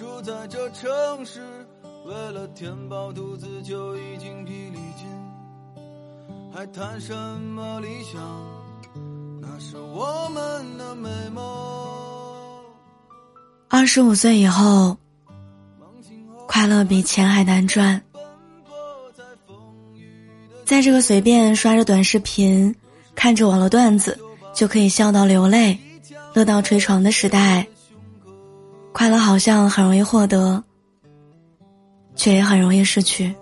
[0.00, 0.88] 住在这城
[1.26, 1.42] 市，
[2.06, 5.06] 为了填饱肚子就已经疲力尽，
[6.50, 8.18] 还谈什么理想？
[9.42, 11.44] 那是我们的美梦。
[13.68, 14.96] 二十五岁以后，
[16.46, 18.00] 快乐比钱还难赚。
[20.64, 22.74] 在这个随便刷着短视频、
[23.14, 24.18] 看着网络段子
[24.54, 25.78] 就可以笑到流泪、
[26.32, 27.66] 乐到捶床的时代，
[29.00, 30.62] 快乐好像很容易获得，
[32.14, 33.34] 却也很容易失去。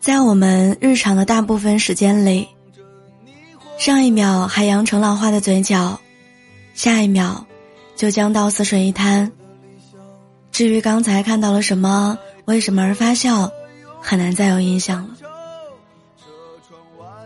[0.00, 2.48] 在我们日常的大部分时间里，
[3.76, 6.00] 上一秒还扬成浪花的嘴角，
[6.72, 7.46] 下一秒
[7.94, 9.30] 就将到死水一滩。
[10.50, 13.52] 至于刚才看到了什么，为什么而发笑，
[14.00, 15.23] 很难再有印象了。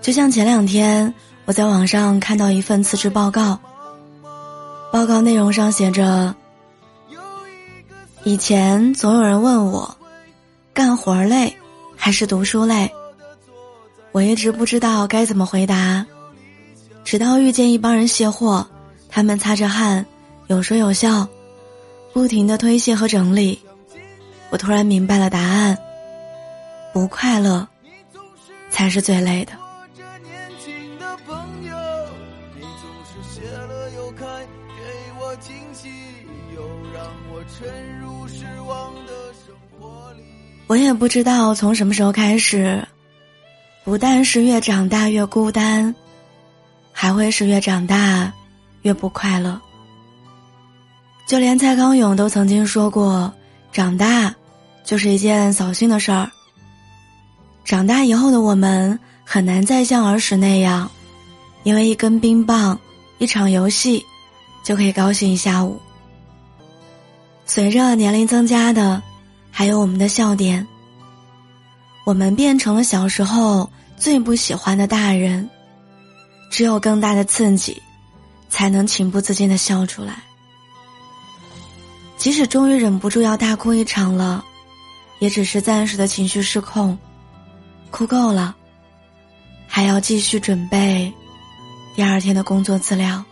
[0.00, 1.12] 就像前两天
[1.44, 3.58] 我在网上看到一份辞职报告，
[4.90, 6.34] 报告内容上写着：
[8.24, 9.96] 以前总有人问我，
[10.72, 11.54] 干活累
[11.96, 12.90] 还是读书累，
[14.12, 16.06] 我一直不知道该怎么回答，
[17.04, 18.66] 直到遇见一帮人卸货，
[19.08, 20.04] 他们擦着汗，
[20.46, 21.28] 有说有笑。
[22.14, 23.60] 不停的推卸和整理，
[24.50, 25.76] 我突然明白了答案：
[26.92, 27.68] 不快乐
[28.70, 29.52] 才是最累的。
[35.40, 35.88] 惊喜
[36.54, 36.62] 又
[36.92, 37.04] 让
[40.66, 42.86] 我也不知道从什么时候开始，
[43.84, 45.94] 不但是越长大越孤单，
[46.92, 48.30] 还会是越长大
[48.82, 49.58] 越不快乐。
[51.26, 53.32] 就连蔡康永都曾经说过
[53.72, 54.34] ：“长大，
[54.84, 56.30] 就是一件扫兴的事儿。”
[57.64, 60.90] 长大以后的我们很难再像儿时那样，
[61.62, 62.78] 因为一根冰棒、
[63.18, 64.04] 一场游戏，
[64.68, 65.80] 就可以高兴一下午。
[67.46, 69.02] 随着年龄增加的，
[69.50, 70.66] 还有我们的笑点。
[72.04, 75.48] 我们变成了小时候最不喜欢的大人，
[76.50, 77.82] 只有更大的刺激，
[78.50, 80.22] 才能情不自禁的笑出来。
[82.18, 84.44] 即使终于忍不住要大哭一场了，
[85.18, 86.98] 也只是暂时的情绪失控，
[87.90, 88.54] 哭够了，
[89.66, 91.10] 还要继续准备
[91.96, 93.24] 第二天的工作资料。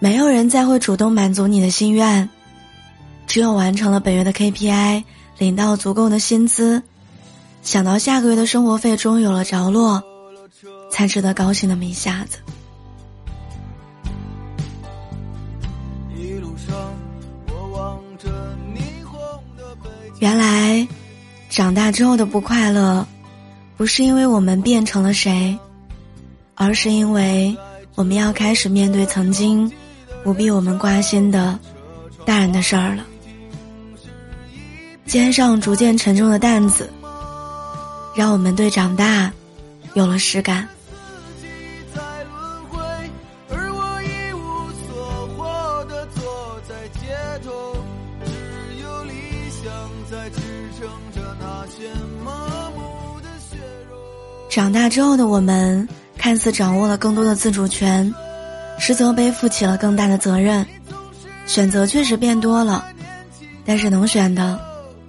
[0.00, 2.28] 没有人再会主动满足你的心愿，
[3.26, 5.02] 只有完成了本月的 KPI，
[5.38, 6.82] 领到足够的薪资，
[7.62, 10.02] 想到下个月的生活费终于有了着落，
[10.90, 12.38] 才值得高兴那么一下子。
[20.20, 20.86] 原来，
[21.48, 23.06] 长大之后的不快乐，
[23.76, 25.56] 不是因为我们变成了谁，
[26.54, 27.56] 而是因为
[27.94, 29.70] 我们要开始面对曾经
[30.24, 31.58] 不必我们关心的
[32.24, 33.04] 大人的事儿了。
[35.06, 36.90] 肩上逐渐沉重的担子，
[38.14, 39.32] 让我们对长大
[39.94, 40.68] 有了实感。
[54.50, 58.12] 长大之后的我们，看似掌握了更多的自主权，
[58.78, 60.64] 实则背负起了更大的责任。
[61.46, 62.84] 选择确实变多了，
[63.64, 64.58] 但是能选的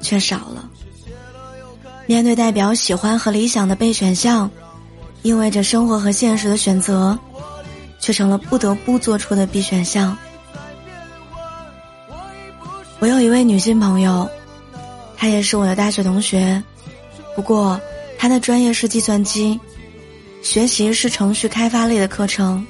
[0.02, 0.70] 却少了。
[2.06, 4.50] 面对代表喜欢和理想的备选项，
[5.22, 7.18] 意味着生活和现实的选择，
[8.00, 10.18] 却成了不得不做出的必选项。
[13.00, 14.30] 我有一位女性朋友。
[15.22, 16.64] 他也是我的大学同学，
[17.36, 17.78] 不过
[18.18, 19.60] 他的专业是计算机，
[20.42, 22.66] 学习是程序开发类的课程，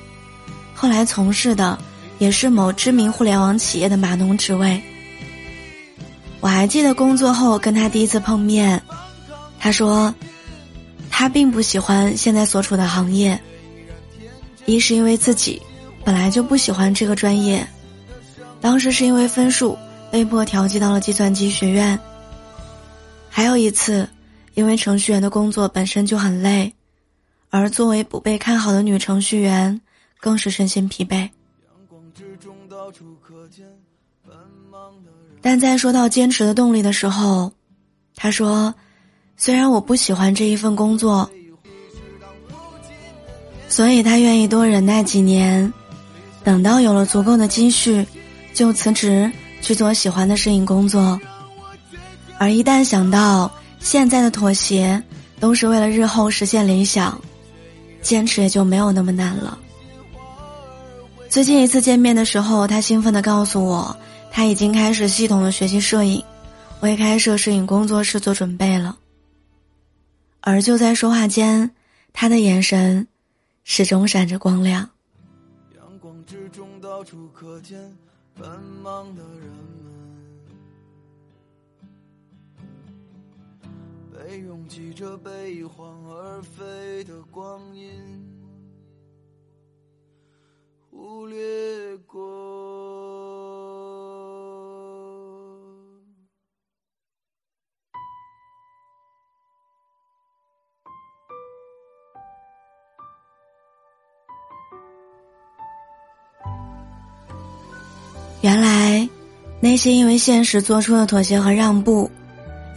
[0.79, 1.77] 后来从事的
[2.19, 4.81] 也是某知名互联网企业的码农职位。
[6.39, 8.81] 我还记得工作后跟他第一次碰面，
[9.59, 10.15] 他说，
[11.09, 13.37] 他并不喜欢现在所处的行业，
[14.65, 15.61] 一是因为自己
[16.05, 17.67] 本来就不喜欢这个专业，
[18.61, 19.77] 当时是因为分数
[20.09, 21.99] 被迫调剂到了计算机学院。
[23.29, 24.07] 还有一次，
[24.53, 26.73] 因为程序员的工作本身就很累，
[27.49, 29.81] 而作为不被看好的女程序员，
[30.19, 31.30] 更是身心疲惫。
[35.42, 37.51] 但在说到坚持的动力的时候，
[38.16, 38.74] 他说
[39.38, 41.30] ：“虽然我不喜欢这一份工作，
[43.69, 45.71] 所以他愿意多忍耐几年，
[46.44, 48.06] 等到有了足够的积蓄，
[48.54, 49.31] 就辞职
[49.62, 51.19] 去做喜欢的摄影工作。”
[52.38, 55.01] 而一旦想到现在的妥协
[55.39, 57.19] 都是为了日后实现理想，
[58.01, 59.57] 坚持也就没有那么难了。
[61.29, 63.95] 最近一次见面的时候，他兴奋地告诉我，
[64.31, 66.23] 他已经开始系统的学习摄影，
[66.81, 68.97] 为开设摄影工作室做准备了。
[70.41, 71.69] 而就在说话间，
[72.13, 73.07] 他的眼神
[73.63, 74.89] 始终闪着光亮。
[75.75, 77.79] 阳光之中，到处可见
[78.35, 78.49] 奔
[78.83, 79.51] 忙的人
[83.61, 83.69] 们，
[84.11, 88.28] 被拥挤着悲欢而飞的光阴。
[108.50, 109.07] 原来，
[109.60, 112.10] 那些因为现实做出的妥协和让步，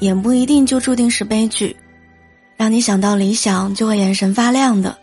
[0.01, 1.75] 也不一定就注定是悲剧。
[2.59, 4.99] 让你想到理想就会眼神发亮的。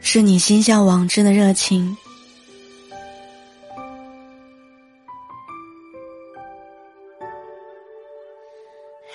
[0.00, 1.96] 是你心向往之的热情。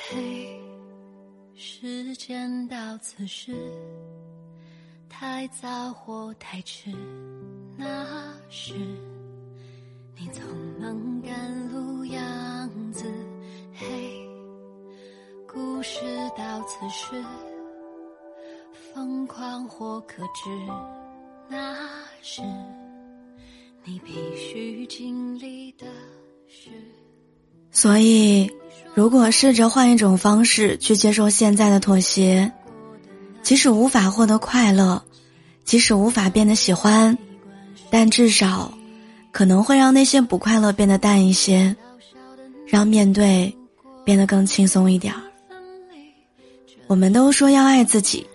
[0.10, 0.58] 嘿，
[1.54, 3.54] 时间到此时，
[5.10, 6.90] 太早或太迟，
[7.76, 8.06] 那
[8.50, 8.72] 时
[10.22, 10.44] 你总
[10.78, 13.06] 能赶路样子。
[13.74, 13.88] 嘿，
[15.48, 16.02] 故事
[16.38, 17.24] 到此时。
[18.94, 20.50] 疯狂或可知，
[21.48, 21.74] 那
[22.22, 22.42] 是
[23.86, 25.86] 你必须经历的
[26.50, 26.70] 事。
[27.72, 28.52] 所以，
[28.94, 32.52] 如果试着换一种方式去接受现在的妥协，
[33.42, 35.02] 即使无法获得快乐，
[35.64, 37.18] 即使无法变得喜欢，
[37.90, 38.74] 但至少
[39.32, 41.76] 可能会让那些不快乐变得淡一些，
[42.66, 43.56] 让面对
[44.04, 45.22] 变得更轻松一点儿。
[46.88, 48.26] 我们都说要爱自己。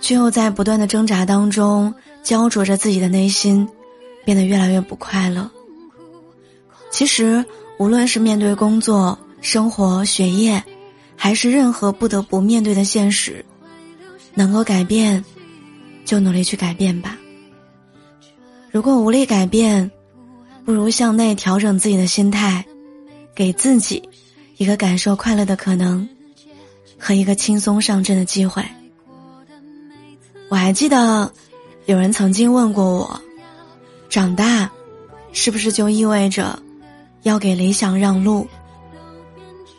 [0.00, 1.92] 却又在不断的挣扎当中
[2.22, 3.68] 焦灼着自己的内心，
[4.24, 5.50] 变得越来越不快乐。
[6.88, 7.44] 其实，
[7.80, 10.62] 无论是面对工作、生活、学业，
[11.16, 13.44] 还是任何不得不面对的现实，
[14.34, 15.24] 能够改变，
[16.04, 17.18] 就努力去改变吧。
[18.70, 19.90] 如果无力改变，
[20.68, 22.62] 不如向内调整自己的心态，
[23.34, 24.06] 给自己
[24.58, 26.06] 一个感受快乐的可能，
[26.98, 28.62] 和一个轻松上阵的机会。
[30.50, 31.32] 我还记得，
[31.86, 33.18] 有人曾经问过我
[34.10, 34.70] ：“长大，
[35.32, 36.62] 是不是就意味着
[37.22, 38.46] 要给理想让路？”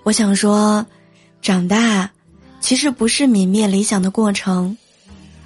[0.02, 0.84] 我想说，
[1.40, 2.10] 长大
[2.60, 4.76] 其实不是泯灭理想的过程，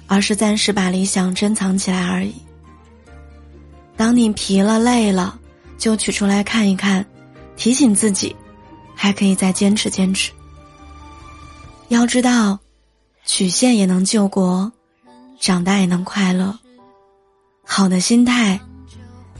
[0.06, 2.32] 而是暂时把理想珍藏起来而已。
[3.96, 5.38] 当你疲了、累了，
[5.78, 7.04] 就取出来看一看，
[7.56, 8.34] 提醒自己，
[8.94, 10.32] 还可以再坚持坚持。
[11.88, 12.58] 要知道，
[13.24, 14.70] 曲线也能救国。
[15.40, 16.58] 长大也能快乐，
[17.66, 18.58] 好的心态，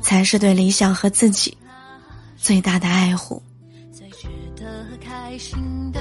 [0.03, 1.57] 才是对理想和自己
[2.37, 3.43] 最大的爱护。
[3.91, 6.01] 最值得开心的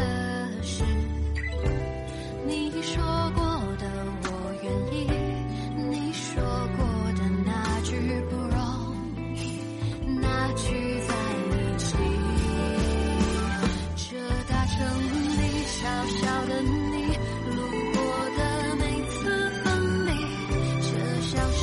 [16.47, 16.95] 等你
[17.55, 17.57] 路
[17.93, 17.97] 过
[18.37, 18.39] 的
[18.75, 19.65] 每次分
[20.05, 20.09] 离，
[20.81, 21.61] 这小世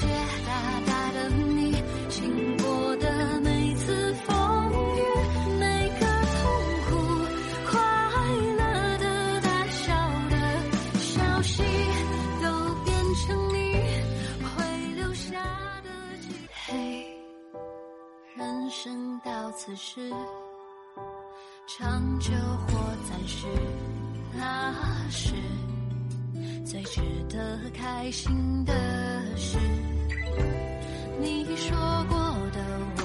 [0.00, 0.06] 界
[0.46, 0.50] 大
[0.86, 4.30] 大的你，经过的每次风
[4.70, 5.00] 雨，
[5.58, 5.64] 每
[5.98, 6.40] 个痛
[6.88, 6.90] 苦
[7.66, 7.72] 快
[8.58, 8.62] 乐
[8.98, 9.04] 的
[9.40, 9.84] 大笑
[10.30, 10.34] 的
[11.00, 11.62] 消息，
[12.42, 12.44] 都
[12.84, 12.90] 变
[13.26, 13.56] 成你
[14.44, 14.54] 会
[14.94, 15.32] 留下
[15.82, 15.88] 的
[16.20, 16.28] 记。
[16.66, 16.72] 嘿，
[18.36, 20.12] 人生到此时，
[21.66, 22.30] 长久
[22.68, 23.46] 或暂时。
[24.34, 24.74] 那
[25.10, 25.34] 是
[26.64, 28.72] 最值得开心的
[29.36, 29.58] 事。
[31.20, 31.76] 你说
[32.08, 32.16] 过
[32.52, 33.01] 的，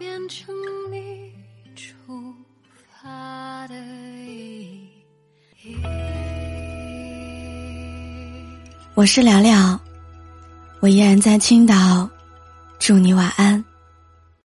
[0.00, 0.54] 变成
[0.90, 1.30] 你
[1.76, 2.34] 出
[2.88, 3.74] 发的
[4.24, 4.88] 意
[5.62, 5.76] 义。
[8.94, 9.78] 我是聊聊，
[10.80, 12.08] 我依然在青岛，
[12.78, 13.62] 祝你晚安。